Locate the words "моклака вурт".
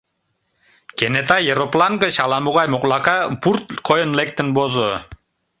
2.69-3.67